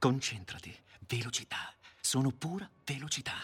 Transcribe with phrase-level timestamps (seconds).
[0.00, 0.74] Concentrati.
[1.06, 1.74] Velocità.
[2.00, 3.34] Sono pura velocità.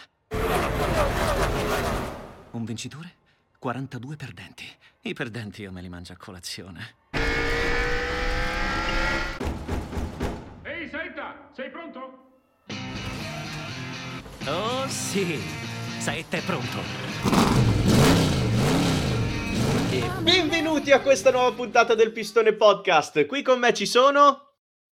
[2.49, 3.13] Un vincitore?
[3.59, 4.65] 42 perdenti.
[5.01, 6.95] I perdenti io me li mangio a colazione.
[10.63, 12.39] Ehi, Saetta, sei pronto?
[14.47, 15.39] Oh sì,
[15.99, 16.79] Saetta è pronto.
[19.91, 23.27] E benvenuti a questa nuova puntata del Pistone Podcast.
[23.27, 24.55] Qui con me ci sono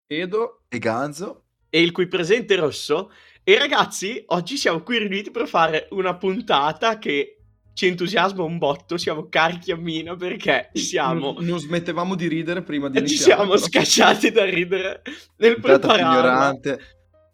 [0.06, 1.43] Edo e Ganzo.
[1.71, 3.11] E il cui presente è Rosso.
[3.43, 7.35] E ragazzi, oggi siamo qui riuniti per fare una puntata che
[7.72, 8.96] ci entusiasma un botto.
[8.99, 13.32] Siamo carichi a mina perché siamo, Non, non smettevamo di ridere prima di ci iniziare.
[13.36, 13.64] siamo però.
[13.64, 15.03] scacciati da ridere
[15.36, 16.11] nel prepararla.
[16.11, 16.79] ignorante.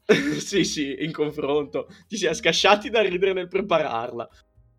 [0.39, 1.89] sì, sì, in confronto.
[2.07, 4.29] Ci siamo scasciati da ridere nel prepararla.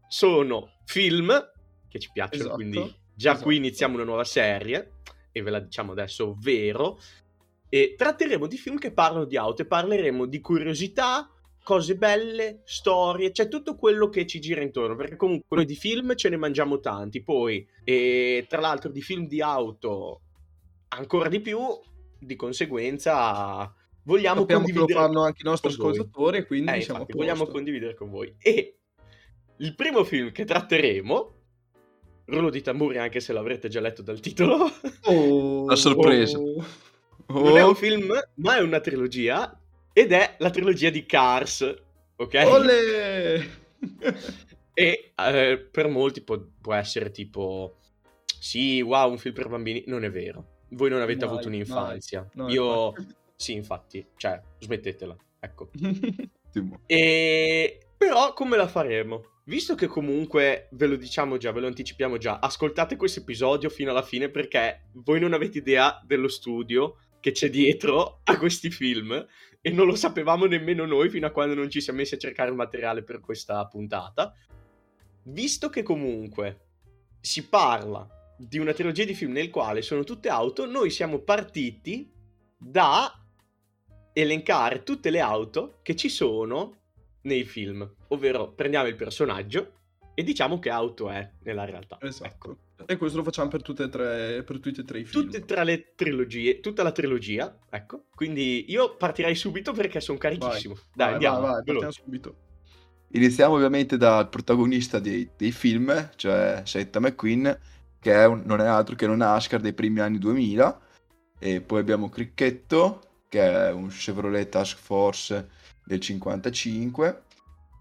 [0.07, 1.33] Sono film
[1.89, 3.43] che ci piacciono, Esatto, quindi già esatto.
[3.45, 4.91] qui iniziamo una nuova serie
[5.31, 6.99] e ve la diciamo adesso, ovvero
[7.69, 11.29] e tratteremo di film che parlano di auto e parleremo di curiosità,
[11.63, 16.15] cose belle, storie, cioè tutto quello che ci gira intorno, perché comunque noi di film
[16.15, 20.21] ce ne mangiamo tanti, poi e tra l'altro di film di auto
[20.89, 21.59] ancora di più,
[22.19, 26.81] di conseguenza vogliamo Sappiamo che lo condividere fanno anche i nostri ascoltatori e quindi Eh,
[26.81, 28.35] siamo infatti, vogliamo condividere con voi.
[28.37, 28.77] E
[29.57, 31.33] il primo film che tratteremo,
[32.25, 34.69] rullo di tamburi anche se l'avrete già letto dal titolo,
[35.05, 36.37] Oh, La sorpresa.
[36.37, 36.63] oh.
[37.27, 39.59] Non è Oh, un film, ma è una trilogia,
[39.93, 41.75] ed è la trilogia di Cars,
[42.15, 42.43] ok?
[42.45, 43.47] Olè!
[44.77, 47.77] E eh, per molti può, può essere tipo,
[48.39, 49.85] sì, wow, un film per bambini.
[49.87, 50.63] Non è vero.
[50.71, 52.29] Voi non avete Mai, avuto un'infanzia.
[52.33, 53.15] No, Io, infatti.
[53.37, 55.69] sì, infatti, cioè, smettetela, ecco.
[56.85, 59.39] E però come la faremo?
[59.43, 63.91] Visto che comunque ve lo diciamo già, ve lo anticipiamo già, ascoltate questo episodio fino
[63.91, 66.95] alla fine perché voi non avete idea dello studio
[67.25, 69.25] che c'è dietro a questi film
[69.59, 72.51] e non lo sapevamo nemmeno noi fino a quando non ci siamo messi a cercare
[72.51, 74.31] il materiale per questa puntata.
[75.23, 76.67] Visto che comunque
[77.19, 78.07] si parla
[78.37, 82.07] di una trilogia di film nel quale sono tutte auto, noi siamo partiti
[82.55, 83.11] da
[84.13, 86.81] elencare tutte le auto che ci sono
[87.21, 89.71] nei film, ovvero prendiamo il personaggio
[90.13, 91.97] e diciamo che auto è nella realtà.
[92.01, 92.27] Esatto.
[92.27, 92.57] Ecco.
[92.87, 95.23] E questo lo facciamo per tutte e tre, per tutti e tre i film.
[95.23, 98.05] Tutte tra le trilogie, tutta la trilogia, ecco.
[98.13, 100.73] Quindi io partirei subito perché sono carichissimo.
[100.93, 101.39] Dai, Vai, andiamo.
[101.39, 102.35] vai, vai, partiamo subito.
[103.11, 107.57] Iniziamo ovviamente dal protagonista dei, dei film, cioè Setta McQueen,
[107.99, 110.79] che è un- non è altro che un NASCAR dei primi anni 2000.
[111.39, 115.49] E poi abbiamo Cricchetto, che è un Chevrolet Task Force
[115.85, 117.23] del 55.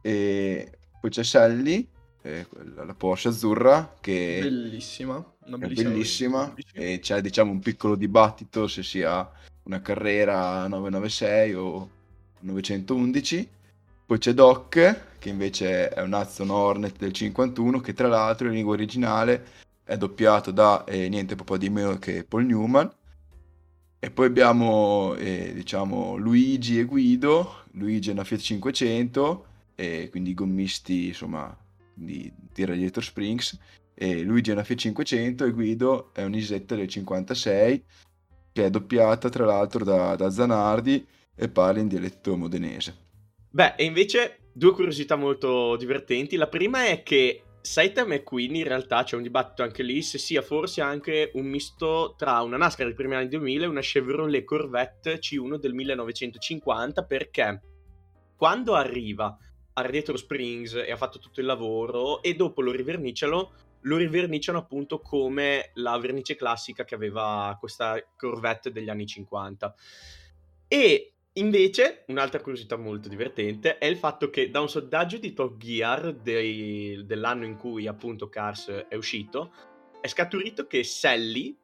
[0.01, 1.89] E poi c'è Sally,
[2.25, 5.23] eh, la Porsche azzurra, che Bellissima.
[5.47, 6.47] Una è bellissima.
[6.47, 9.31] bellissima e c'è diciamo un piccolo dibattito se sia
[9.65, 11.91] una carrera 996 o
[12.41, 13.49] 911
[14.07, 18.55] poi c'è Doc che invece è un Aston Hornet del 51 che tra l'altro in
[18.55, 19.45] lingua originale
[19.85, 22.91] è doppiato da eh, niente po' di meno che Paul Newman
[23.99, 30.31] e poi abbiamo eh, diciamo Luigi e Guido Luigi è una Fiat 500 e quindi
[30.31, 31.55] i gommisti insomma
[31.95, 33.59] di, di Radiator Springs
[33.95, 37.85] e Luigi è una Fiat 500 e Guido è un'Isetta del 56
[38.53, 43.03] che è doppiata tra l'altro da, da Zanardi e parla in dialetto modenese.
[43.51, 46.37] Beh, e invece due curiosità molto divertenti.
[46.37, 50.43] La prima è che Saita McQueen in realtà c'è un dibattito anche lì se sia
[50.43, 55.19] forse anche un misto tra una NASCAR dei primi anni 2000 e una Chevrolet Corvette
[55.19, 57.63] C1 del 1950 perché
[58.37, 59.37] quando arriva
[59.75, 65.01] a Springs e ha fatto tutto il lavoro e dopo lo riverniciano, lo riverniciano appunto
[65.01, 69.75] come la vernice classica che aveva questa Corvette degli anni 50.
[70.69, 75.57] E invece, un'altra curiosità molto divertente è il fatto che da un sondaggio di Top
[75.57, 79.53] Gear dei- dell'anno in cui appunto Cars è uscito,
[80.01, 81.57] è scaturito che Sally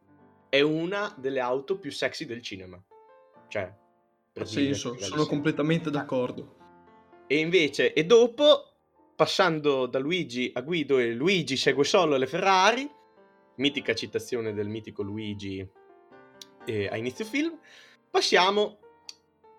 [0.48, 2.82] è una delle auto più sexy del cinema.
[3.48, 3.72] Cioè,
[4.32, 5.28] per dire che sono sì.
[5.28, 6.58] completamente d'accordo.
[7.32, 8.72] E invece, e dopo,
[9.14, 12.90] passando da Luigi a Guido e Luigi segue solo le Ferrari,
[13.58, 15.64] mitica citazione del mitico Luigi
[16.64, 17.56] eh, a inizio film,
[18.10, 18.78] passiamo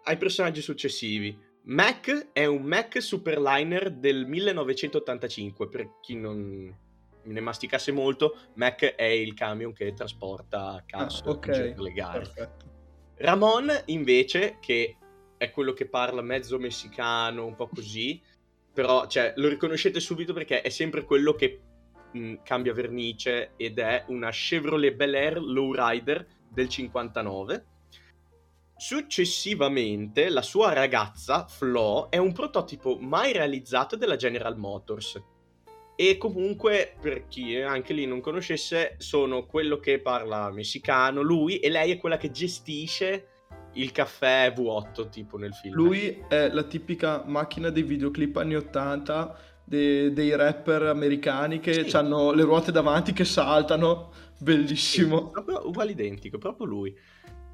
[0.03, 1.39] ai personaggi successivi.
[1.62, 6.77] Mac è un Mac Superliner del 1985, per chi non
[7.24, 11.79] ne masticasse molto, Mac è il camion che trasporta cars Ah, ok, in giro per
[11.79, 12.19] le gare.
[12.19, 12.65] Perfetto.
[13.15, 14.97] Ramon, invece, che
[15.41, 18.21] è quello che parla mezzo messicano, un po' così,
[18.71, 21.59] però cioè, lo riconoscete subito perché è sempre quello che
[22.11, 27.65] mh, cambia vernice ed è una Chevrolet Bel Air Lowrider del 59.
[28.77, 35.19] Successivamente, la sua ragazza, Flo, è un prototipo mai realizzato della General Motors.
[35.95, 41.69] E comunque, per chi anche lì non conoscesse, sono quello che parla messicano, lui, e
[41.69, 43.30] lei è quella che gestisce
[43.73, 45.73] il caffè V8, tipo nel film.
[45.75, 51.95] Lui è la tipica macchina dei videoclip anni 80 de- dei rapper americani che Sì.
[51.95, 54.12] hanno le ruote davanti che saltano.
[54.39, 55.29] Bellissimo.
[55.29, 56.95] Proprio uguale identico, proprio lui.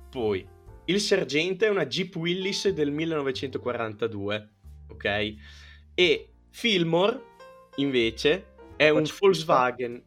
[0.10, 0.48] Poi,
[0.86, 4.50] il sergente è una Jeep Willis del 1942,
[4.90, 5.34] ok?
[5.94, 7.22] E Fillmore,
[7.76, 8.46] invece,
[8.78, 9.04] è un.
[9.20, 10.02] Volkswagen...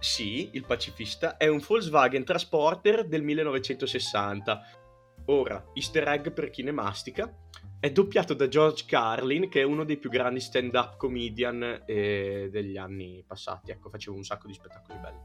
[0.00, 4.60] Sì, il pacifista è un Volkswagen Transporter del 1960.
[5.30, 7.30] Ora, easter egg per chi ne mastica,
[7.80, 12.76] è doppiato da George Carlin, che è uno dei più grandi stand-up comedian eh, degli
[12.76, 13.70] anni passati.
[13.70, 15.18] Ecco, faceva un sacco di spettacoli belli.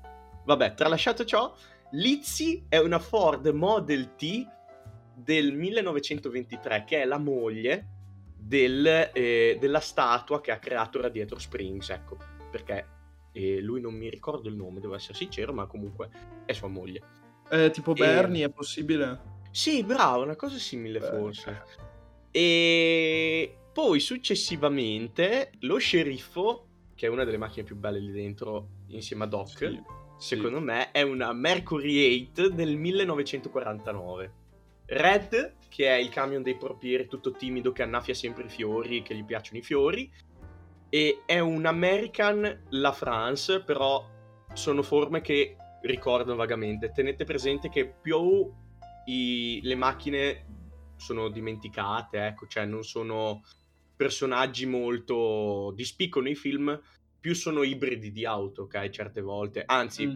[0.45, 1.55] Vabbè, tralasciato ciò,
[1.91, 4.45] Lizzie è una Ford Model T
[5.15, 7.88] del 1923, che è la moglie
[8.38, 12.17] del, eh, della statua che ha creato Radiator Springs, ecco,
[12.51, 12.88] perché
[13.31, 16.09] eh, lui non mi ricordo il nome, devo essere sincero, ma comunque
[16.45, 17.01] è sua moglie.
[17.47, 19.32] È tipo E- Bernie, è possibile?
[19.53, 21.05] Sì, bravo, una cosa simile Beh.
[21.05, 21.63] forse.
[22.31, 26.65] E poi successivamente lo sceriffo,
[26.95, 29.79] che è una delle macchine più belle lì dentro, insieme a Doc, Sì,
[30.17, 34.33] secondo me è una Mercury 8 del 1949.
[34.85, 39.13] Red, che è il camion dei portieri tutto timido che annaffia sempre i fiori, che
[39.13, 40.11] gli piacciono i fiori.
[40.89, 44.03] E è un American La France, però
[44.53, 46.91] sono forme che ricordano vagamente.
[46.91, 48.51] Tenete presente che più
[49.05, 50.45] i- le macchine
[50.95, 53.44] sono dimenticate, ecco, cioè non sono
[53.95, 56.79] personaggi molto di spicco nei film,
[57.19, 58.89] più sono ibridi di auto, ok?
[58.89, 59.63] Certe volte.
[59.65, 60.15] Anzi, Mm.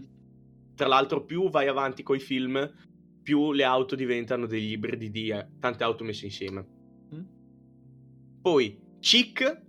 [0.76, 2.74] tra l'altro, più vai avanti coi film,
[3.22, 6.66] più le auto diventano degli ibridi di eh, tante auto messe insieme.
[7.14, 7.22] Mm.
[8.42, 9.62] Poi, Chick,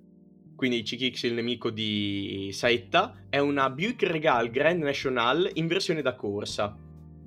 [0.56, 6.02] quindi Chick X il nemico di Saetta, è una Buick Regal Grand National in versione
[6.02, 6.76] da corsa,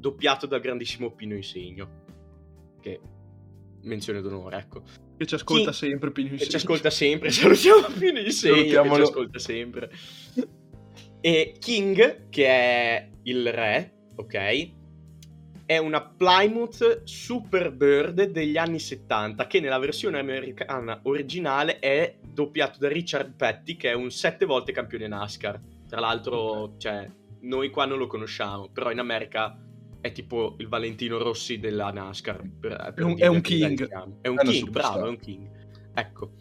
[0.01, 2.03] doppiato dal grandissimo Pino Insegno,
[2.81, 3.00] che
[3.83, 4.83] menzione d'onore, ecco.
[5.15, 6.63] Che ci ascolta Chi- sempre Pino Che ci Insegno.
[6.63, 9.92] ascolta sempre, salutiamo Pino Insegno che ci ascolta sempre.
[11.21, 14.69] E King, che è il re, ok?
[15.68, 22.89] È una Plymouth Superbird degli anni 70 che nella versione americana originale è doppiato da
[22.89, 25.62] Richard Petty che è un sette volte campione NASCAR.
[25.88, 27.09] Tra l'altro, cioè,
[27.42, 29.57] noi qua non lo conosciamo, però in America
[30.01, 32.42] è tipo il Valentino Rossi della NASCAR.
[32.59, 33.88] per- per È un- è un king.
[34.21, 35.50] È un È king, bravo, è un king.
[35.94, 36.31] Ecco.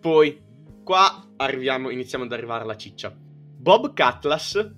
[0.00, 0.40] Poi,
[0.84, 3.14] qua arriviamo, iniziamo ad arrivare alla ciccia.
[3.16, 4.72] Bob Cutlass,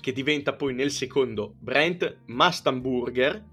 [0.00, 3.44] che diventa poi nel secondo Brent Mustanburger,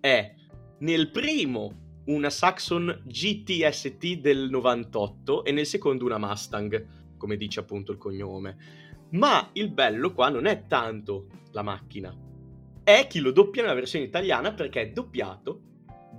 [0.00, 0.34] è
[0.78, 6.86] nel primo una Saxon GTST del 98 e nel secondo una Mustang,
[7.16, 8.56] come dice appunto il cognome.
[9.10, 12.14] Ma il bello qua non è tanto la macchina,
[12.88, 15.60] è chi lo doppia nella versione italiana perché è doppiato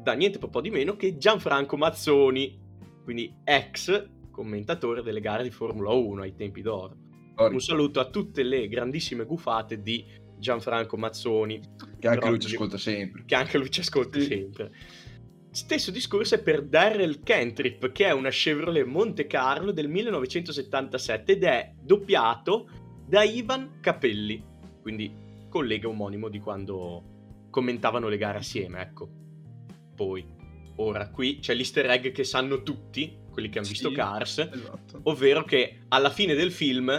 [0.04, 2.60] da niente po' di meno che Gianfranco Mazzoni,
[3.06, 6.96] quindi ex commentatore delle gare di Formula 1 ai tempi d'oro.
[7.38, 10.04] Un saluto a tutte le grandissime gufate di
[10.38, 11.62] Gianfranco Mazzoni,
[12.00, 13.24] Che anche lui ci ascolta sempre.
[13.26, 14.26] che anche lui ci ascolta Sì.
[14.26, 14.72] sempre.
[15.52, 21.44] Stesso discorso è per Darrell Kentrip, che è una Chevrolet Monte Carlo del 1977 ed
[21.46, 22.68] è doppiato
[23.08, 24.44] da Ivan Capelli,
[24.82, 27.04] quindi collega omonimo di quando
[27.50, 29.10] commentavano le gare assieme, ecco.
[29.96, 30.26] Poi,
[30.78, 33.74] ora qui c'è l'easter egg che sanno tutti, quelli che hanno Sì.
[33.74, 35.00] visto Cars, Esatto.
[35.04, 36.90] ovvero che alla fine del film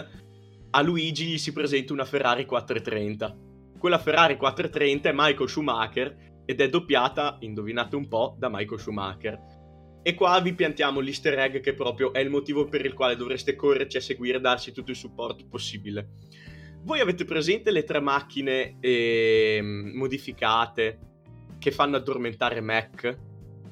[0.71, 3.35] a Luigi gli si presenta una Ferrari 430.
[3.77, 9.57] Quella Ferrari 430 è Michael Schumacher ed è doppiata, indovinate un po', da Michael Schumacher.
[10.01, 13.55] E qua vi piantiamo l'easter egg che proprio è il motivo per il quale dovreste
[13.55, 16.09] correrci a seguire e darci tutto il supporto possibile.
[16.81, 20.99] Voi avete presente le tre macchine ehm, modificate
[21.59, 23.17] che fanno addormentare Mac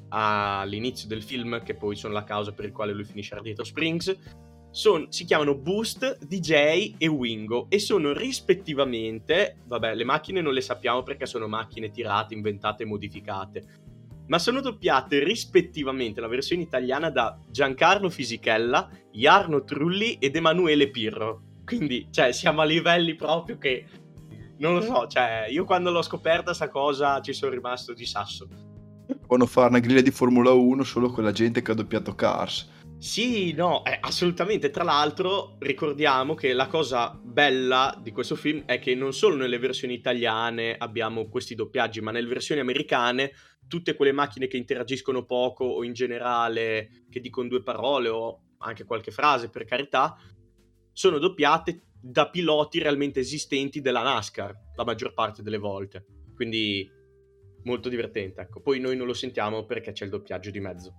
[0.09, 3.65] all'inizio del film, che poi sono la causa per il quale lui finisce a Radiator
[3.65, 4.15] Springs?
[4.69, 10.61] Son- si chiamano Boost, DJ e Wingo e sono rispettivamente, vabbè, le macchine non le
[10.61, 13.65] sappiamo perché sono macchine tirate, inventate e modificate,
[14.27, 21.46] ma sono doppiate rispettivamente la versione italiana da Giancarlo Fisichella, Jarno Trulli ed Emanuele Pirro.
[21.67, 23.85] Quindi, cioè, siamo a livelli proprio che
[24.59, 28.47] non lo so, cioè, io quando l'ho scoperta sta cosa ci sono rimasto di sasso.
[29.05, 32.69] Devono fare una griglia di Formula 1 solo con la gente che ha doppiato Cars.
[32.97, 34.69] Sì, no, eh, assolutamente.
[34.69, 39.59] Tra l'altro, ricordiamo che la cosa bella di questo film è che non solo nelle
[39.59, 43.33] versioni italiane abbiamo questi doppiaggi, ma nelle versioni americane
[43.67, 48.85] tutte quelle macchine che interagiscono poco o in generale che dicono due parole o anche
[48.85, 50.15] qualche frase per carità,
[50.97, 56.03] sono doppiate da piloti realmente esistenti della NASCAR la maggior parte delle volte.
[56.33, 56.89] Quindi
[57.65, 58.61] molto divertente, ecco.
[58.61, 60.93] Poi noi non lo sentiamo perché c'è il doppiaggio di mezzo.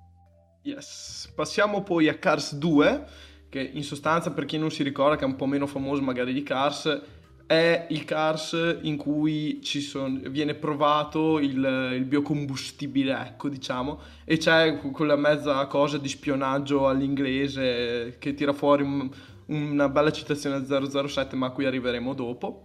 [0.63, 1.33] Yes.
[1.35, 3.07] Passiamo poi a Cars 2,
[3.49, 6.33] che in sostanza per chi non si ricorda che è un po' meno famoso magari
[6.33, 7.03] di Cars,
[7.45, 14.79] è il Cars in cui son, viene provato il, il, biocombustibile, ecco diciamo, e c'è
[14.79, 19.11] quella mezza cosa di spionaggio all'inglese che tira fuori un,
[19.49, 22.65] una bella citazione al 007 ma a cui arriveremo dopo.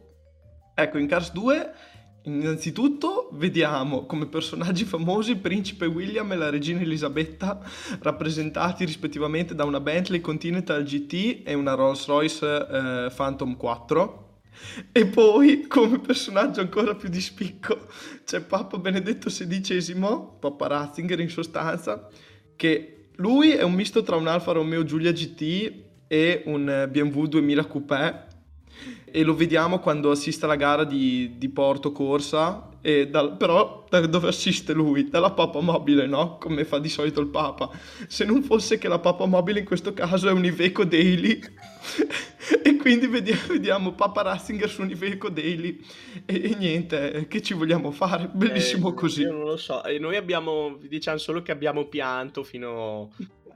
[0.76, 1.74] Ecco, in Cars 2
[2.26, 7.60] Innanzitutto vediamo come personaggi famosi il principe William e la regina Elisabetta
[8.00, 14.40] rappresentati rispettivamente da una Bentley Continental GT e una Rolls Royce eh, Phantom 4.
[14.94, 17.88] E poi come personaggio ancora più di spicco
[18.24, 19.94] c'è Papa Benedetto XVI,
[20.40, 22.08] Papa Ratzinger in sostanza,
[22.56, 25.83] che lui è un misto tra un Alfa Romeo Giulia GT
[26.14, 28.26] e un BMW 2000 Coupé
[29.06, 32.70] e lo vediamo quando assiste alla gara di, di Porto Corsa,
[33.10, 35.10] dal, però da dove assiste lui?
[35.10, 36.38] Dalla Papa Mobile, no?
[36.38, 37.70] Come fa di solito il Papa.
[38.08, 41.40] Se non fosse che la Papa Mobile in questo caso è un Iveco Daily
[42.62, 45.80] e quindi vediamo, vediamo Papa Ratzinger su un Iveco Daily
[46.26, 48.30] e, e, niente, che ci vogliamo fare?
[48.32, 49.22] Bellissimo eh, così.
[49.22, 53.12] Io non lo so, e noi abbiamo, diciamo solo che abbiamo pianto fino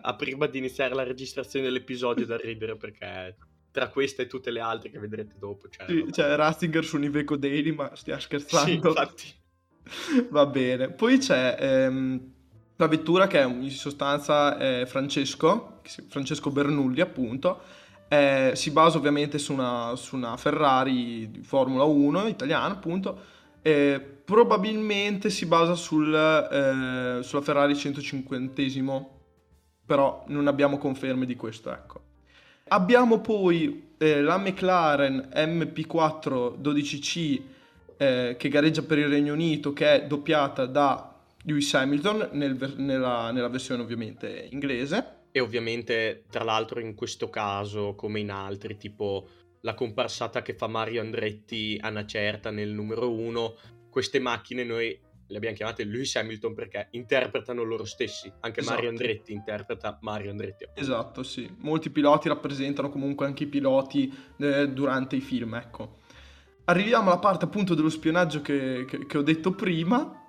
[0.08, 3.36] a prima di iniziare la registrazione dell'episodio da ridere perché
[3.72, 5.68] tra queste e tutte le altre che vedrete dopo.
[5.70, 8.96] Cioè, sì, c'è Ratzinger su Niveco Daily, ma stia scherzando.
[9.16, 10.26] Sì.
[10.32, 10.90] Va bene.
[10.90, 12.32] Poi c'è ehm,
[12.78, 17.62] la vettura che è in sostanza è Francesco, Francesco Bernulli appunto.
[18.08, 23.36] Eh, si basa ovviamente su una, su una, Ferrari di Formula 1 italiana appunto.
[23.62, 28.62] Eh, probabilmente si basa sul, eh, sulla Ferrari 150
[29.88, 32.02] però non abbiamo conferme di questo, ecco.
[32.68, 37.42] Abbiamo poi eh, la McLaren MP4 12C
[37.96, 43.32] eh, che gareggia per il Regno Unito, che è doppiata da Lewis Hamilton nel, nella,
[43.32, 45.16] nella versione ovviamente inglese.
[45.32, 49.30] E ovviamente, tra l'altro, in questo caso, come in altri, tipo
[49.62, 53.56] la comparsata che fa Mario Andretti a una certa nel numero 1,
[53.90, 58.32] queste macchine noi le abbiamo chiamate Lewis Hamilton perché interpretano loro stessi.
[58.42, 58.76] Anche esatto.
[58.76, 60.64] Mario Andretti interpreta Mario Andretti.
[60.64, 60.82] Appunto.
[60.82, 61.50] Esatto, sì.
[61.60, 66.00] Molti piloti rappresentano comunque anche i piloti eh, durante i film, ecco.
[66.66, 70.26] Arriviamo alla parte appunto dello spionaggio che, che, che ho detto prima.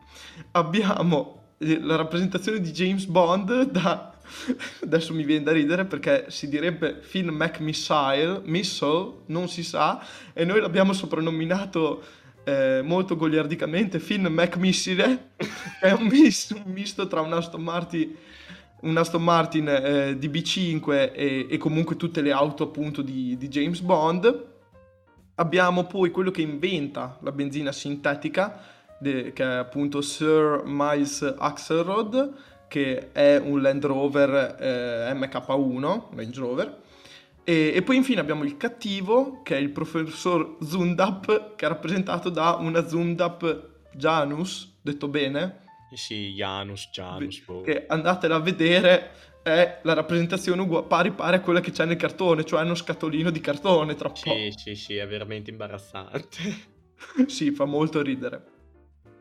[0.52, 4.12] Abbiamo eh, la rappresentazione di James Bond da...
[4.82, 10.44] Adesso mi viene da ridere perché si direbbe Finn McMissile, Missile, non si sa, e
[10.44, 12.02] noi l'abbiamo soprannominato
[12.48, 15.48] eh, molto goliardicamente Finn McMissile, che
[15.80, 18.16] è un misto, un misto, tra un Aston Martin,
[18.80, 23.80] un Aston Martin eh, DB5 e, e, comunque tutte le auto appunto di, di, James
[23.80, 24.46] Bond.
[25.34, 28.60] Abbiamo poi quello che inventa la benzina sintetica,
[28.98, 32.32] de, che è appunto Sir Miles Axelrod,
[32.66, 36.78] che è un Land Rover eh, MK1, Range Rover
[37.48, 42.28] e, e, poi infine abbiamo il cattivo, che è il professor Zundap, che è rappresentato
[42.28, 45.60] da una Zundap Janus, detto bene?
[45.94, 47.42] Sì, Janus, Janus.
[47.46, 47.62] Boh.
[47.62, 49.12] Che andatela a vedere,
[49.42, 53.30] è la rappresentazione uguale, pari pari a quella che c'è nel cartone, cioè uno scatolino
[53.30, 54.16] di cartone, troppo.
[54.16, 56.38] Sì, sì, sì, è veramente imbarazzante.
[57.28, 58.57] sì, fa molto ridere.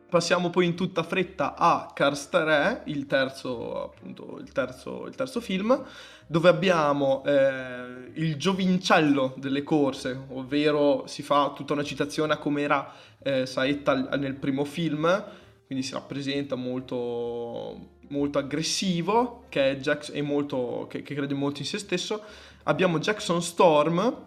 [0.10, 5.42] Passiamo poi in tutta fretta a Cars 3, il terzo, appunto, il terzo, il terzo
[5.42, 5.84] film,
[6.26, 12.62] dove abbiamo eh, il giovincello delle corse, ovvero si fa tutta una citazione a come
[12.62, 12.90] era
[13.22, 15.26] eh, Saetta nel primo film,
[15.66, 21.60] quindi si rappresenta molto, molto aggressivo, che, è Jackson, è molto, che, che crede molto
[21.60, 22.24] in se stesso.
[22.64, 24.24] Abbiamo Jackson Storm,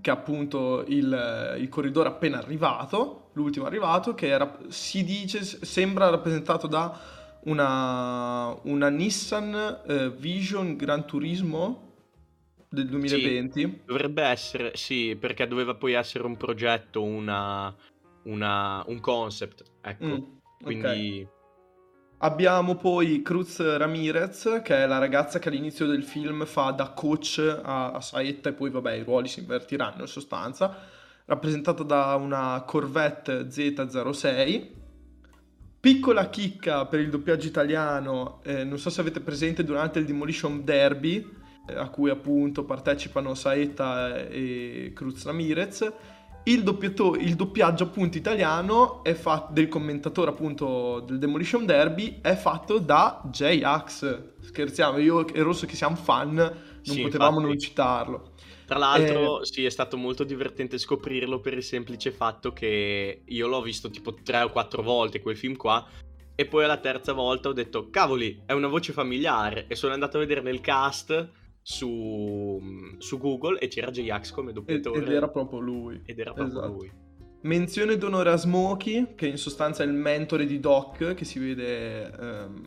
[0.00, 6.08] che è appunto il, il, corridore appena arrivato, l'ultimo arrivato, che era, si dice, sembra
[6.08, 6.98] rappresentato da
[7.44, 11.90] una, una Nissan eh, Vision Gran Turismo
[12.68, 13.60] del 2020.
[13.60, 17.74] Sì, dovrebbe essere, sì, perché doveva poi essere un progetto, una,
[18.24, 20.06] una, un concept, ecco.
[20.06, 20.22] Mm,
[20.62, 20.86] Quindi...
[20.86, 21.28] Okay.
[22.24, 27.38] Abbiamo poi Cruz Ramirez, che è la ragazza che all'inizio del film fa da coach
[27.40, 30.72] a, a Saetta e poi vabbè i ruoli si invertiranno in sostanza,
[31.24, 34.68] rappresentata da una Corvette Z06.
[35.80, 40.62] Piccola chicca per il doppiaggio italiano, eh, non so se avete presente durante il Demolition
[40.62, 41.28] Derby,
[41.66, 45.92] eh, a cui appunto partecipano Saetta e Cruz Ramirez,
[46.44, 52.34] il, doppiato- il doppiaggio appunto italiano è fatto del commentatore appunto del Demolition Derby è
[52.34, 54.22] fatto da J-Ax.
[54.40, 57.46] Scherziamo, io e Rosso che siamo fan non Sì, potevamo infatti.
[57.48, 58.30] non citarlo.
[58.66, 63.46] Tra l'altro, Eh, sì, è stato molto divertente scoprirlo per il semplice fatto che io
[63.46, 65.86] l'ho visto tipo tre o quattro volte quel film qua.
[66.34, 69.66] E poi alla terza volta ho detto, cavoli, è una voce familiare.
[69.68, 71.28] E sono andato a vedere nel cast
[71.62, 72.60] su,
[72.98, 75.00] su Google e c'era J-Ax come ed, doppiatore.
[75.00, 76.02] ed era proprio lui.
[76.04, 76.72] ed era proprio Esatto.
[76.72, 76.92] lui.
[77.42, 82.10] Menzione d'onore a Smokey, che in sostanza è il mentore di Doc, che si vede
[82.12, 82.66] ehm,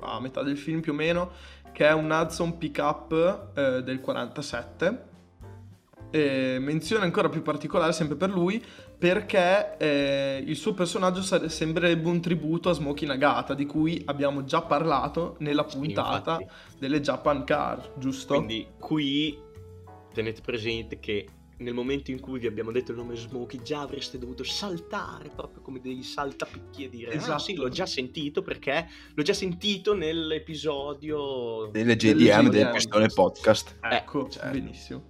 [0.00, 1.30] a metà del film più o meno,
[1.72, 5.10] che è un Hudson pickup eh, del 47.
[6.10, 8.62] E menzione ancora più particolare sempre per lui
[9.02, 14.44] perché eh, il suo personaggio sare- sembrerebbe un tributo a Smokey Nagata di cui abbiamo
[14.44, 16.76] già parlato nella puntata infatti.
[16.78, 18.36] delle Japan Car, giusto?
[18.36, 19.36] Quindi qui
[20.14, 24.18] tenete presente che nel momento in cui vi abbiamo detto il nome Smokey già avreste
[24.18, 27.32] dovuto saltare proprio come dei saltapicchi e dire Esatto.
[27.32, 32.72] ah sì l'ho già sentito perché l'ho già sentito nell'episodio Delle Delle JDM del JDM.
[32.72, 33.78] Pistone Podcast.
[33.80, 34.50] Ecco, certo.
[34.50, 35.02] benissimo.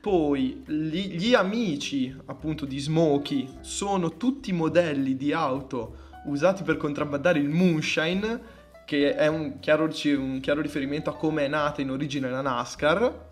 [0.00, 7.38] Poi gli, gli amici appunto di Smokey sono tutti modelli di auto usati per contrabbandare
[7.38, 12.30] il Moonshine, che è un chiaro, un chiaro riferimento a come è nata in origine
[12.30, 13.28] la NASCAR,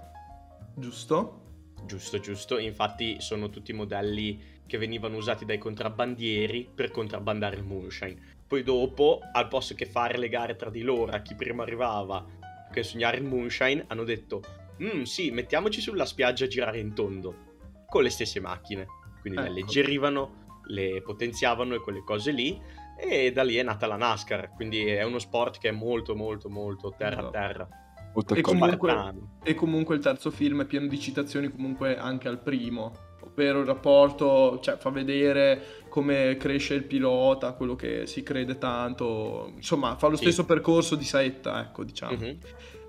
[0.74, 1.38] giusto?
[1.88, 8.36] giusto giusto infatti sono tutti modelli che venivano usati dai contrabbandieri per contrabbandare il moonshine
[8.46, 12.16] poi dopo al posto che fare le gare tra di loro a chi prima arrivava
[12.16, 14.42] a consegnare il moonshine hanno detto
[14.82, 17.34] "Mm, sì mettiamoci sulla spiaggia a girare in tondo
[17.88, 18.86] con le stesse macchine
[19.20, 19.52] quindi le Ecco.
[19.54, 22.60] alleggerivano le potenziavano e quelle cose lì
[23.00, 26.48] e da lì è nata la NASCAR quindi è uno sport che è molto molto
[26.50, 27.30] molto terra a Esatto.
[27.30, 27.68] terra
[28.14, 29.14] Molto E comunque-.
[29.44, 32.92] E comunque il terzo film è pieno di citazioni comunque anche al primo,
[33.38, 39.52] ovvero il rapporto, cioè fa vedere come cresce il pilota, quello che si crede tanto,
[39.54, 40.24] insomma fa lo Sì.
[40.24, 42.16] stesso percorso di Saetta, ecco diciamo.
[42.16, 42.38] Mhm.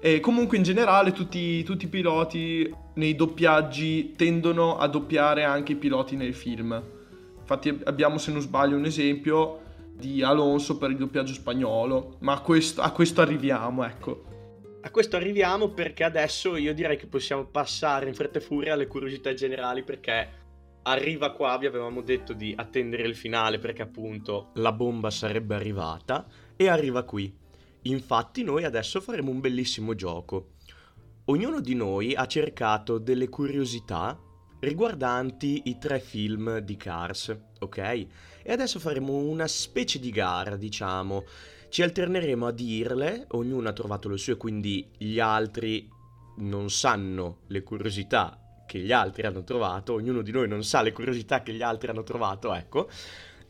[0.02, 5.76] E comunque in generale tutti, tutti i piloti nei doppiaggi tendono a doppiare anche i
[5.76, 6.82] piloti nel film.
[7.40, 9.62] Infatti abbiamo se non sbaglio un esempio
[9.94, 14.24] di Alonso per il doppiaggio spagnolo, ma a questo, a questo arriviamo, ecco.
[14.82, 18.88] A questo arriviamo perché adesso io direi che possiamo passare in fretta e furia alle
[18.88, 20.30] curiosità generali perché
[20.84, 26.26] arriva qua, vi avevamo detto di attendere il finale perché appunto la bomba sarebbe arrivata
[26.56, 27.36] e arriva qui.
[27.84, 30.52] Infatti noi adesso faremo un bellissimo gioco.
[31.26, 34.20] Ognuno di noi ha cercato delle curiosità
[34.60, 37.78] riguardanti i tre film di Cars, ok?
[37.78, 41.24] E adesso faremo una specie di gara, diciamo.
[41.70, 45.88] Ci alterneremo a dirle, ognuno ha trovato le sue, quindi gli altri
[46.38, 50.92] non sanno le curiosità che gli altri hanno trovato, ognuno di noi non sa le
[50.92, 52.88] curiosità che gli altri hanno trovato, ecco.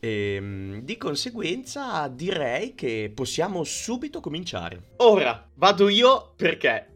[0.00, 4.94] E, di conseguenza direi che possiamo subito cominciare.
[4.96, 6.86] Ora vado io perché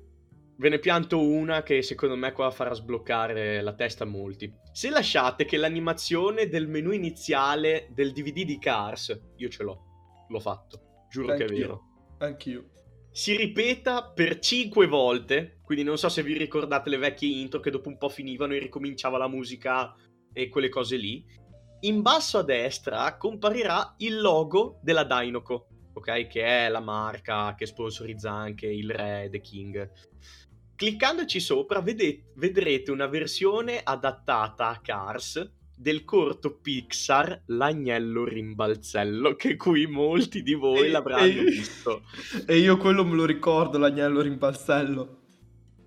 [0.57, 4.51] ve ne pianto una che secondo me qua farà sbloccare la testa a molti.
[4.73, 9.79] Se lasciate che l'animazione del menu iniziale del DVD di Cars, io ce l'ho,
[10.29, 11.59] l'ho fatto, giuro che è Anch'io.
[11.59, 11.83] vero
[12.19, 12.71] Anch'io.
[13.11, 15.54] si ripeta per 5 volte.
[15.65, 18.59] Quindi non so se vi ricordate le vecchie intro che dopo un po' finivano e
[18.59, 19.95] ricominciava la musica
[20.33, 21.25] e quelle cose lì.
[21.81, 26.27] In basso a destra comparirà il logo della Dynoco, ok?
[26.27, 29.91] Che è la marca che sponsorizza anche il re The King.
[30.77, 39.57] Cliccandoci sopra vede- vedrete una versione adattata a Cars del corto Pixar L'agnello rimbalzello che
[39.57, 42.03] qui molti di voi E- l'avranno e- visto
[42.47, 45.23] E io quello me lo ricordo, l'agnello rimbalzello.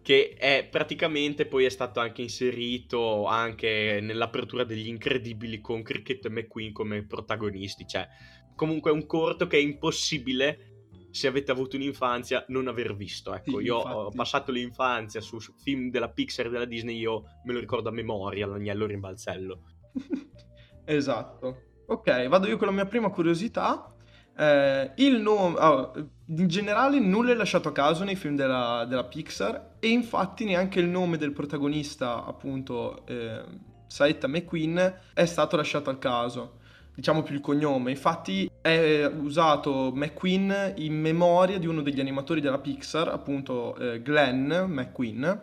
[0.08, 6.30] Che è praticamente poi è stato anche inserito anche nell'apertura degli incredibili con Cricket e
[6.30, 8.08] McQueen come protagonisti, cioè
[8.56, 13.58] comunque è un corto che è impossibile se avete avuto un'infanzia non aver visto, ecco,
[13.58, 13.96] Sì, io infatti.
[13.98, 17.92] ho passato l'infanzia su film della Pixar e della Disney, io me lo ricordo a
[17.92, 19.62] memoria, l'agnello rimbalzello.
[20.86, 21.64] esatto.
[21.88, 23.94] Ok, vado io con la mia prima curiosità.
[24.38, 25.92] Eh, il nome, ah,
[26.28, 30.80] in generale nulla è lasciato a caso nei film della, della Pixar e infatti neanche
[30.80, 33.42] il nome del protagonista, appunto, eh,
[33.88, 36.60] Saetta McQueen, è stato lasciato al caso.
[36.94, 37.92] Diciamo più il cognome.
[37.92, 44.52] Infatti è usato McQueen in memoria di uno degli animatori della Pixar, appunto eh, Glenn
[44.52, 45.42] McQueen,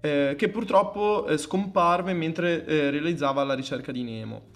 [0.00, 4.50] eh, che purtroppo eh, scomparve mentre eh, realizzava la ricerca di Nemo.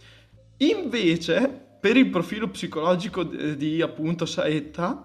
[0.59, 5.05] Invece, per il profilo psicologico di, di, appunto Saetta,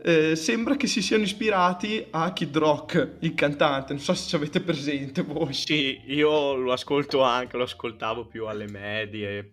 [0.00, 3.92] eh, sembra che si siano ispirati a Kid Rock, il cantante.
[3.92, 5.52] Non so se ci avete presente voi.
[5.52, 9.50] Sì, io lo ascolto anche, lo ascoltavo più alle medie,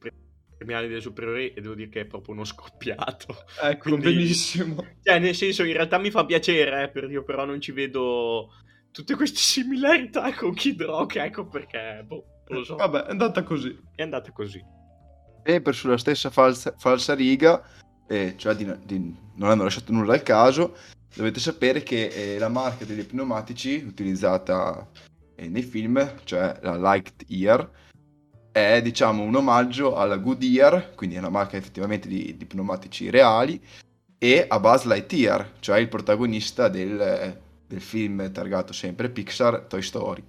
[0.57, 3.35] primi anni delle superiori e devo dire che è proprio uno scoppiato.
[3.61, 4.85] Ecco, Quindi, benissimo.
[5.01, 8.49] Cioè, nel senso, in realtà mi fa piacere, eh, per io però non ci vedo
[8.91, 12.75] tutte queste similarità con Kid Rock, ecco perché, boh, lo so.
[12.75, 13.77] Vabbè, è andata così.
[13.93, 14.74] È andata così.
[15.47, 17.63] Sempre sulla stessa falsa, falsa riga,
[18.07, 20.75] eh, cioè di, di, non hanno lasciato nulla al caso,
[21.13, 24.89] dovete sapere che eh, la marca degli pneumatici utilizzata
[25.35, 27.69] eh, nei film, cioè la Liked Ear,
[28.51, 33.61] è diciamo un omaggio alla Goodyear, quindi è una marca effettivamente di, di pneumatici reali,
[34.17, 40.23] e a Buzz Lightyear, cioè il protagonista del, del film targato sempre Pixar Toy Story.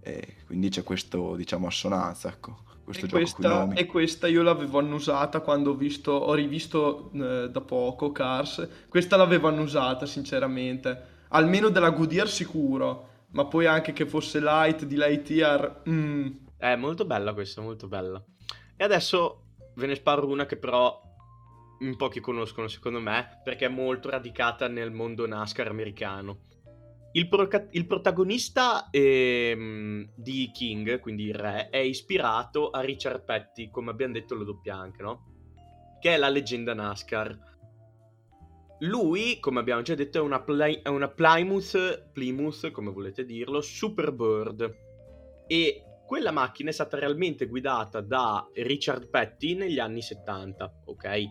[0.00, 2.73] E quindi c'è questo, diciamo, assonanza, ecco.
[2.84, 7.60] Questo e, questa, e questa io l'avevo annusata quando ho, visto, ho rivisto eh, da
[7.62, 8.68] poco Cars.
[8.88, 11.12] Questa l'avevo annusata, sinceramente.
[11.28, 13.08] Almeno della Goodyear sicuro.
[13.30, 15.82] Ma poi anche che fosse Light di Lightyear.
[15.88, 16.26] Mm.
[16.56, 18.22] È molto bella questa, molto bella.
[18.76, 19.42] E adesso
[19.74, 21.00] ve ne sparo una che però
[21.80, 26.52] in pochi conoscono secondo me, perché è molto radicata nel mondo NASCAR americano
[27.16, 33.70] il, pro- il protagonista ehm, di King, quindi il re, è ispirato a Richard Petty,
[33.70, 35.24] come abbiamo detto lo doppia anche, no?
[36.00, 37.52] Che è la leggenda NASCAR.
[38.80, 43.60] Lui, come abbiamo già detto, è una, Ply- è una Plymouth, Plymouth, come volete dirlo,
[43.60, 44.76] Superbird.
[45.46, 51.24] E quella macchina è stata realmente guidata da Richard Petty negli anni 70, ok?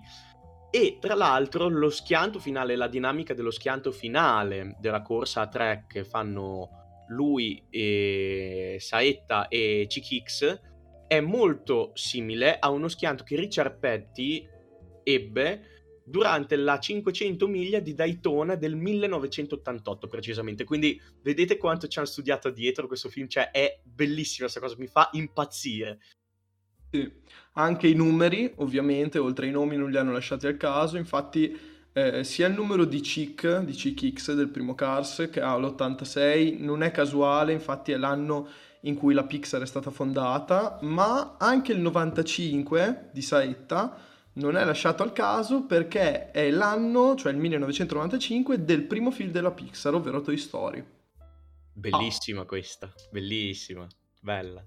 [0.76, 5.86] E tra l'altro lo schianto finale, la dinamica dello schianto finale della corsa a tre
[5.88, 10.60] che fanno lui e Saetta e Chikix
[11.08, 14.50] è molto simile a uno schianto che Richard Petty
[15.04, 15.62] ebbe
[16.04, 20.64] durante la 500 miglia di Daytona del 1988 precisamente.
[20.64, 24.88] Quindi vedete quanto ci hanno studiato dietro questo film, cioè è bellissima questa cosa, mi
[24.88, 26.00] fa impazzire.
[26.94, 27.12] Sì.
[27.54, 31.58] Anche i numeri, ovviamente, oltre ai nomi non li hanno lasciati al caso, infatti
[31.92, 36.84] eh, sia il numero di CIC, di CIC-X del primo Cars, che ha l'86, non
[36.84, 38.48] è casuale, infatti è l'anno
[38.82, 43.98] in cui la Pixar è stata fondata, ma anche il 95 di Saetta
[44.34, 49.52] non è lasciato al caso perché è l'anno, cioè il 1995, del primo film della
[49.52, 50.84] Pixar, ovvero Toy Story.
[51.74, 52.46] Bellissima ah.
[52.46, 53.88] questa, bellissima,
[54.20, 54.64] bella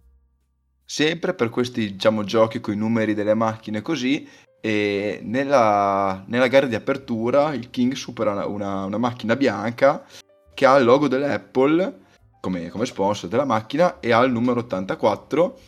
[0.87, 4.27] sempre per questi diciamo, giochi con i numeri delle macchine così
[4.61, 10.07] e nella, nella gara di apertura il King supera una, una, una, macchina bianca
[10.55, 12.05] che ha il logo dell'Apple
[12.41, 15.59] come, come sponsor della macchina e ha il numero 84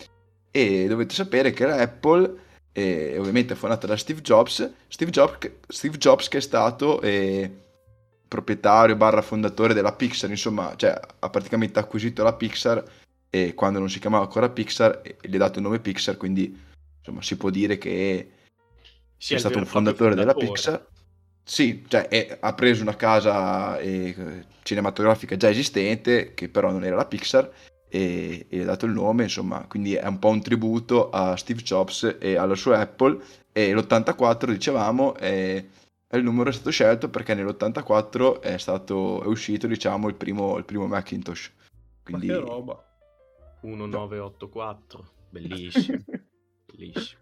[0.51, 6.29] e dovete sapere che l'Apple è ovviamente fondata da Steve Jobs Steve Jobs, Steve Jobs
[6.29, 7.51] che è stato eh,
[8.29, 12.85] proprietario barra fondatore della Pixar insomma cioè, ha praticamente acquisito la Pixar
[13.31, 16.59] e quando non si chiamava ancora Pixar gli ha dato il nome Pixar, quindi
[16.99, 18.33] insomma si può dire che
[19.17, 20.87] sia è stato un fondatore, fondatore, della Pixar.
[21.43, 26.97] Sì, cioè è, ha preso una casa eh, cinematografica già esistente, che però non era
[26.97, 27.51] la Pixar,
[27.89, 31.37] e, e gli ha dato il nome, insomma, quindi è un po' un tributo a
[31.37, 33.19] Steve Jobs e alla sua Apple.
[33.51, 35.65] E l'84, dicevamo, è,
[36.07, 40.59] è il numero è stato scelto perché nell'84 è, stato, è uscito, diciamo, il primo,
[40.59, 41.51] il primo Macintosh.
[42.05, 42.88] Quindi, Ma che roba!
[43.63, 46.05] 1984, bellissimo,
[46.67, 47.21] bellissimo.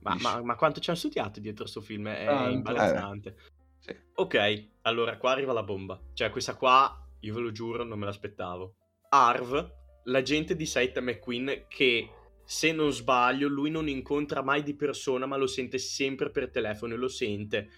[0.00, 2.08] Ma, ma, ma, quanto ci hanno studiato dietro questo film?
[2.08, 2.50] È Tanto.
[2.50, 3.36] imbarazzante.
[3.78, 3.96] Sì.
[4.14, 6.00] Ok, allora qua arriva la bomba.
[6.12, 8.74] Cioè, questa qua, io ve lo giuro, non me l'aspettavo.
[9.10, 9.72] Arv,
[10.04, 12.10] l'agente di Saita McQueen, che
[12.44, 16.94] se non sbaglio, lui non incontra mai di persona, ma lo sente sempre per telefono
[16.94, 17.70] e lo sente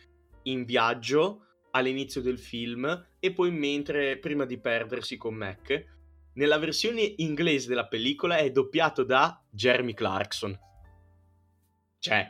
[0.45, 5.94] in viaggio all'inizio del film e poi mentre prima di perdersi con Mac
[6.35, 10.59] nella versione inglese della pellicola è doppiato da Jeremy Clarkson.
[11.99, 12.29] Cioè,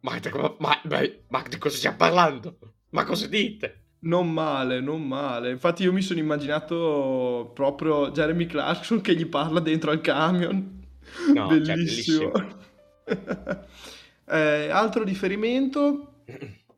[0.00, 0.18] ma,
[0.58, 2.58] ma, ma, ma di cosa stiamo parlando?
[2.90, 3.82] Ma cosa dite?
[4.00, 5.50] Non male, non male.
[5.50, 10.86] Infatti io mi sono immaginato proprio Jeremy Clarkson che gli parla dentro al camion.
[11.34, 12.32] No, bellissimo.
[12.32, 13.66] Cioè, bellissimo.
[14.30, 16.22] eh, altro riferimento,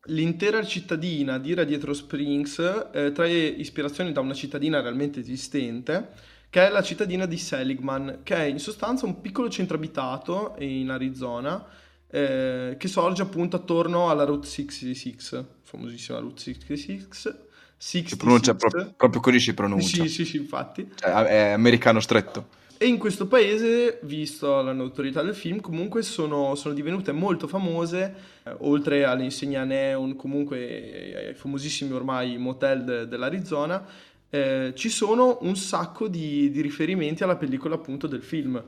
[0.07, 6.69] l'intera cittadina di Radietro Springs eh, trae ispirazione da una cittadina realmente esistente che è
[6.69, 11.65] la cittadina di Seligman, che è in sostanza un piccolo centro abitato in Arizona,
[12.11, 17.07] eh, che sorge appunto attorno alla Route 66, famosissima Route 66.
[17.11, 18.09] 66.
[18.09, 20.03] Si pronuncia pro- proprio così si pronuncia.
[20.03, 20.91] Sì, sì, sì, infatti.
[20.95, 22.59] Cioè, è americano stretto.
[22.77, 28.15] e in questo paese, visto la notorietà del film, comunque sono, sono divenute molto famose,
[28.43, 33.87] eh, oltre alle insegne a neon, comunque ai famosissimi ormai motel de- dell'Arizona,
[34.31, 38.62] eh, ci sono un sacco di, di riferimenti alla pellicola appunto del film.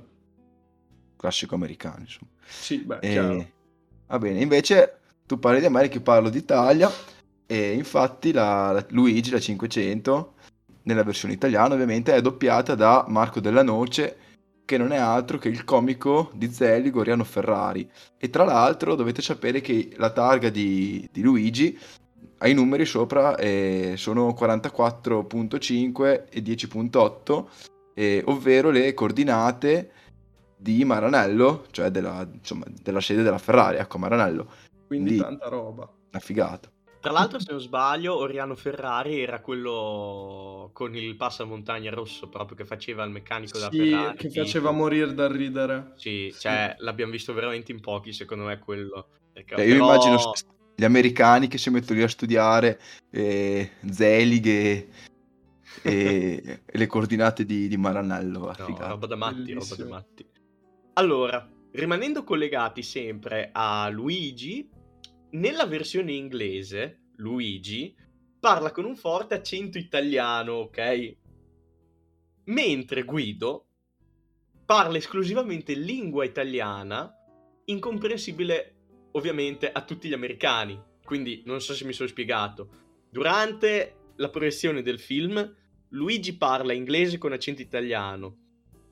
[1.17, 2.31] Classico americano, insomma.
[2.59, 3.51] Sì, beh, E- chiaro.
[4.07, 6.91] Va bene, invece tu parli di America, io parlo d'Italia
[7.47, 10.35] e infatti la, la Luigi, la 500,
[10.83, 14.17] nella versione italiana ovviamente, è doppiata da Marco Della Noce,
[14.65, 17.89] che non è altro che il comico di Zeligo, Oriano Ferrari.
[18.19, 21.79] E tra l'altro dovete sapere che la targa di, di Luigi
[22.43, 27.49] ha i numeri sopra, eh, sono 44.5 e 10.8,
[27.95, 29.93] eh, ovvero le coordinate
[30.57, 34.51] di Maranello, cioè della, insomma, della sede della Ferrari, ecco Maranello,
[34.87, 35.17] Quindi Lì.
[35.19, 35.89] tanta roba.
[36.11, 36.71] una figata.
[37.01, 42.65] Tra l'altro, se non sbaglio, Oriano Ferrari era quello con il passamontagna rosso, proprio che
[42.65, 44.17] faceva il meccanico da Sì, Ferrari.
[44.19, 44.45] che tipo.
[44.45, 45.93] faceva morire dal ridere.
[45.97, 49.07] Sì, cioè, l'abbiamo visto veramente in pochi, secondo me, quello.
[49.33, 50.45] Perché- io però- immagino s-
[50.83, 54.89] gli americani che si mettono lì a studiare eh, Zelig e,
[55.83, 58.89] e- e le coordinate di, di Maranello, No, figata.
[58.89, 60.27] roba da matti, roba da matti.
[60.95, 64.69] Allora, rimanendo collegati sempre a Luigi,
[65.31, 67.95] nella versione inglese, Luigi
[68.41, 71.17] parla con un forte accento italiano, ok?
[72.47, 73.67] Mentre Guido
[74.67, 77.09] parla esclusivamente lingua italiana,
[77.67, 78.82] incomprensibile
[79.13, 80.81] ovviamente a tutti gli americani.
[81.05, 82.69] Quindi non so se mi sono spiegato.
[83.11, 85.57] Durante la proiezione del film,
[85.91, 88.37] Luigi parla inglese con accento italiano,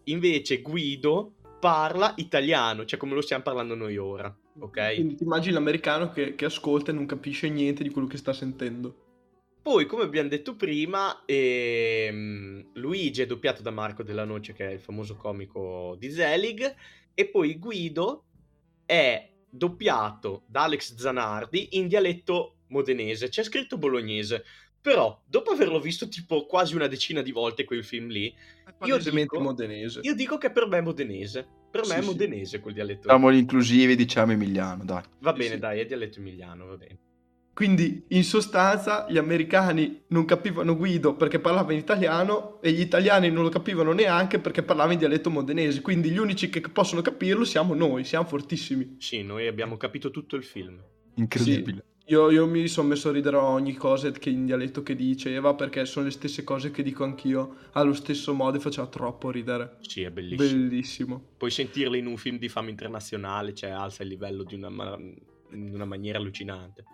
[0.04, 4.94] invece Guido parla italiano, cioè come lo stiamo parlando noi ora, ok?
[4.94, 8.32] Quindi ti immagini l'americano che, che ascolta e non capisce niente di quello che sta
[8.32, 9.08] sentendo.
[9.62, 14.72] Poi, come abbiamo detto prima, ehm, Luigi è doppiato da Marco Della Noce, che è
[14.72, 16.74] il famoso comico di Zelig,
[17.12, 18.24] e poi Guido
[18.86, 23.28] è doppiato da Alex Zanardi in dialetto modenese.
[23.28, 24.44] C'è scritto bolognese,
[24.80, 28.34] però dopo averlo visto tipo quasi una decina di volte quel film lì,
[28.84, 30.00] io dico, modenese.
[30.02, 31.46] io dico che per me è modenese.
[31.70, 32.06] Per me Sì, è sì.
[32.06, 33.08] modenese quel dialetto.
[33.08, 35.02] Siamo gli inclusivi, diciamo emiliano, dai.
[35.20, 35.58] Va Sì, bene, sì.
[35.58, 36.98] dai, è dialetto emiliano, va bene.
[37.52, 43.30] Quindi, in sostanza, gli americani non capivano Guido perché parlava in italiano e gli italiani
[43.30, 45.82] non lo capivano neanche perché parlava in dialetto modenese.
[45.82, 48.96] Quindi gli unici che possono capirlo siamo noi, siamo fortissimi.
[48.98, 50.80] Sì, noi abbiamo capito tutto il film.
[51.14, 51.84] Incredibile.
[52.06, 55.54] Io, io mi sono messo a ridere a ogni cosa che in dialetto che diceva
[55.54, 59.76] perché sono le stesse cose che dico anch'io allo stesso modo e faceva troppo ridere.
[59.82, 60.60] Sì, è bellissimo.
[60.60, 61.22] Bellissimo.
[61.36, 64.98] Puoi sentirle in un film di fama internazionale, cioè alza il livello di una, ma-
[65.52, 66.84] in una maniera allucinante.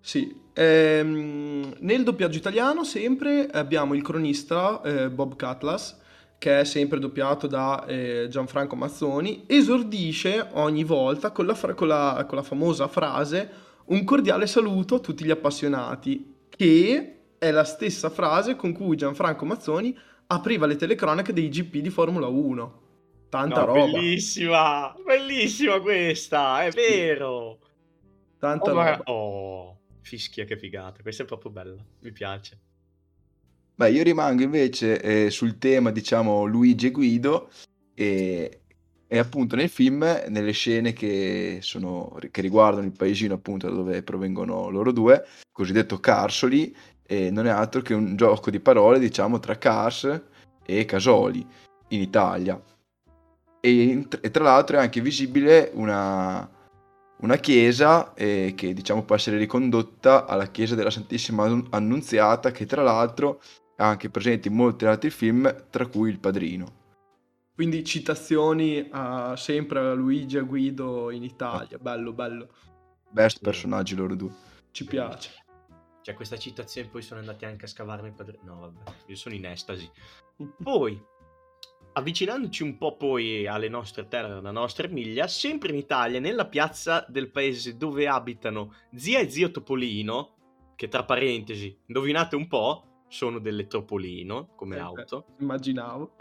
[0.00, 5.96] Sì, ehm, nel doppiaggio italiano sempre abbiamo il cronista eh, Bob Cutlass,
[6.38, 11.88] che è sempre doppiato da eh, Gianfranco Mazzoni, esordisce ogni volta con la, fra- con
[11.88, 13.50] la- con la famosa frase
[13.86, 19.44] un cordiale saluto a tutti gli appassionati, che è la stessa frase con cui Gianfranco
[19.44, 19.96] Mazzoni
[20.28, 22.82] apriva le telecronache dei GP di Formula 1.
[23.28, 26.76] Tanta No, roba, Bellissima, bellissima questa, è Sì.
[26.76, 27.58] vero.
[28.38, 29.00] Tanta Oh, roba.
[29.04, 32.58] oh, fischia che figata, questa è proprio bella, mi piace.
[33.74, 37.50] Beh, io rimango invece eh, sul tema, diciamo, Luigi e Guido
[37.94, 38.60] e,
[39.06, 44.02] e appunto nel film, nelle scene che, sono, che riguardano il paesino appunto da dove
[44.02, 46.74] provengono loro due, cosiddetto Carsoli,
[47.06, 50.22] eh, non è altro che un gioco di parole, diciamo, tra Cars
[50.64, 51.46] e Casoli
[51.88, 52.58] in Italia.
[53.60, 56.48] E, in- e tra l'altro è anche visibile una,
[57.18, 62.66] una chiesa eh, che diciamo può essere ricondotta alla chiesa della Santissima Annun- Annunziata, che
[62.66, 63.40] tra l'altro
[63.74, 66.84] è anche presente in molti altri film, tra cui Il Padrino.
[67.54, 72.48] Quindi citazioni a- sempre a Luigi e a Guido in Italia, bello, bello,
[73.08, 74.30] Best personaggi loro due.
[74.72, 75.30] ci piace.
[76.02, 78.38] Cioè questa citazione poi sono andati anche a scavarne il padre...
[78.44, 79.90] No, vabbè, io sono in estasi.
[80.62, 81.02] Poi,
[81.96, 87.04] avvicinandoci un po' poi alle nostre terre, alla nostra Emilia, sempre in Italia, nella piazza
[87.08, 90.34] del paese dove abitano zia e zio Topolino,
[90.76, 96.16] che tra parentesi, indovinate un po', sono delle Topolino come Eh, auto, Immaginavo.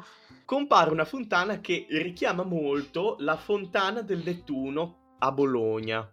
[0.45, 6.09] compare una fontana che richiama molto la fontana del Nettuno a Bologna.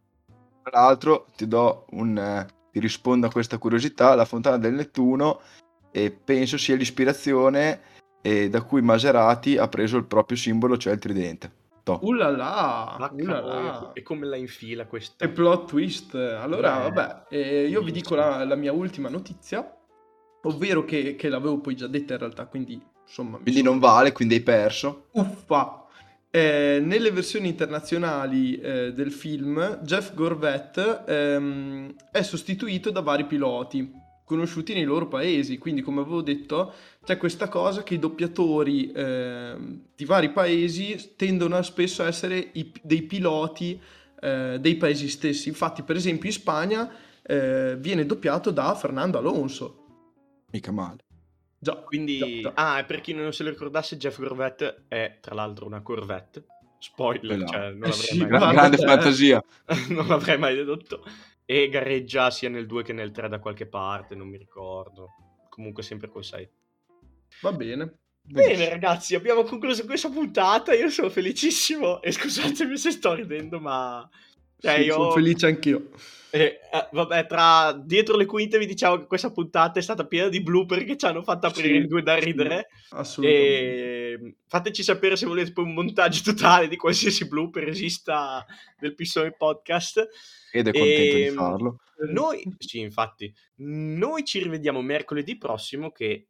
[0.62, 2.18] Tra l'altro ti do un...
[2.18, 5.40] eh, ti rispondo a questa curiosità, la Fontana del Nettuno
[5.92, 7.91] e penso sia l'ispirazione
[8.22, 11.52] eh, da cui Maserati ha preso il proprio simbolo, cioè il tridente.
[11.82, 11.98] To.
[12.00, 13.90] Uh là là, Ma uh là cavolo, là.
[13.92, 15.24] e come la infila questa?
[15.24, 16.14] E plot twist.
[16.14, 19.68] Allora, Beh, vabbè, eh, io vi dico la, la mia ultima notizia,
[20.42, 23.38] ovvero che, che l'avevo poi già detta in realtà, quindi insomma...
[23.38, 25.06] Quindi sono- non vale, quindi hai perso.
[25.12, 25.78] Uffa!
[26.30, 33.92] Eh, nelle versioni internazionali eh, del film, Jeff Gorvette ehm, è sostituito da vari piloti
[34.32, 35.58] conosciuti nei loro paesi.
[35.58, 36.72] Quindi, come avevo detto,
[37.04, 42.50] c'è questa cosa che i doppiatori ehm, di vari paesi tendono a spesso a essere
[42.54, 43.80] i- dei piloti
[44.20, 45.48] eh, dei paesi stessi.
[45.48, 46.90] Infatti, per esempio, in Spagna
[47.22, 49.78] eh, viene doppiato da Fernando Alonso.
[50.52, 51.04] Mica male.
[51.58, 52.52] Già, Quindi, già, già.
[52.54, 56.46] ah, e per chi non se lo ricordasse, Jeff Corvette è tra l'altro una Corvette.
[56.78, 57.44] Spoiler, Esatto.
[57.44, 59.42] cioè, non Eh l'avrei sì, mai grande fantasia.
[59.90, 61.04] non l'avrei mai dedotto.
[61.52, 65.10] E gareggia sia nel 2 che nel 3 da qualche parte, non mi ricordo.
[65.50, 66.48] Comunque sempre col 6.
[67.42, 67.98] Va bene.
[68.22, 74.08] Bene ragazzi, abbiamo concluso questa puntata, io sono felicissimo e scusatemi se sto ridendo, ma...
[74.58, 74.94] Cioè, Sì, io...
[74.94, 75.90] Sono felice anch'io.
[76.30, 80.28] Eh, eh, vabbè, tra dietro le quinte vi diciamo che questa puntata è stata piena
[80.28, 82.68] di blooper che ci hanno fatto aprire Sì, il due da sì, ridere.
[82.92, 83.50] Assolutamente.
[83.50, 88.46] E fateci sapere se volete poi un montaggio totale di qualsiasi blooper esista
[88.78, 90.08] del Pissone Podcast.
[90.52, 91.76] Ed è contento di Ehm, farlo.
[92.10, 96.28] Noi, sì, infatti, noi ci rivediamo mercoledì prossimo che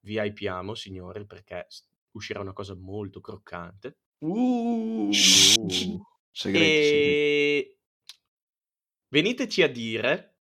[0.00, 1.66] vi hypiamo, signori, perché
[2.12, 3.98] uscirà una cosa molto croccante.
[4.18, 6.02] Uh, Uh.
[6.30, 6.64] Segreti.
[6.64, 7.78] E
[9.08, 10.36] veniteci a dire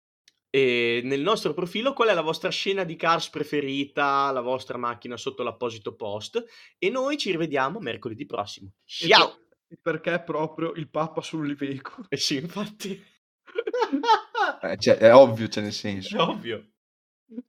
[0.51, 5.17] eh, nel nostro profilo qual è la vostra scena di Cars preferita, la vostra macchina
[5.17, 6.43] sotto l'apposito post
[6.77, 8.73] e noi ci rivediamo mercoledì prossimo.
[8.85, 9.39] e Ciao!
[9.69, 12.05] Per- perché proprio il Papa sull'Iveco?
[12.09, 13.01] Eh sì, infatti.
[14.61, 16.21] Eh, cioè, è ovvio, c'è nel È senso.
[16.21, 16.71] ovvio.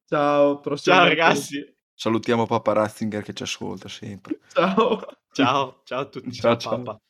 [0.06, 1.64] Ciao, Ciao ragazzi.
[1.94, 4.38] Salutiamo Papa Ratzinger che ci ascolta sempre.
[4.52, 5.00] Ciao.
[5.32, 6.32] Ciao, ciao a tutti.
[6.32, 6.82] Ciao, ciao.
[6.82, 6.82] ciao.
[6.82, 7.00] Papa.